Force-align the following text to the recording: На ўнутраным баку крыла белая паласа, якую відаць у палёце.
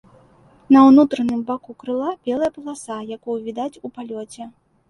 На 0.75 0.79
ўнутраным 0.89 1.43
баку 1.51 1.75
крыла 1.83 2.09
белая 2.31 2.51
паласа, 2.57 2.97
якую 3.17 3.39
відаць 3.49 3.75
у 3.75 3.87
палёце. 3.99 4.53